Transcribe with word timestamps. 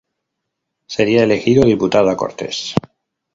Sería 0.87 1.23
elegido 1.23 1.63
diputado 1.63 2.09
a 2.09 2.17
Cortes. 2.17 2.73